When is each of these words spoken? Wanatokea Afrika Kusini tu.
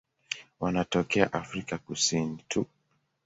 Wanatokea 0.59 1.33
Afrika 1.33 1.77
Kusini 1.77 2.45
tu. 2.47 2.65